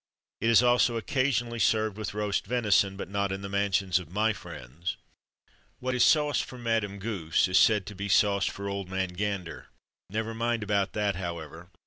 It 0.39 0.49
is 0.49 0.63
also 0.63 0.97
occasionally 0.97 1.59
served 1.59 1.95
with 1.95 2.15
roast 2.15 2.47
venison; 2.47 2.97
but 2.97 3.07
not 3.07 3.31
in 3.31 3.43
the 3.43 3.49
mansions 3.49 3.99
of 3.99 4.09
my 4.09 4.33
friends. 4.33 4.97
What 5.77 5.93
is 5.93 6.03
sauce 6.03 6.41
for 6.41 6.57
Madame 6.57 6.97
Goose 6.97 7.47
is 7.47 7.59
said 7.59 7.85
to 7.85 7.93
be 7.93 8.09
sauce 8.09 8.47
for 8.47 8.67
Old 8.67 8.89
Man 8.89 9.09
Gander. 9.09 9.67
Never 10.09 10.33
mind 10.33 10.63
about 10.63 10.93
that, 10.93 11.17
however. 11.17 11.69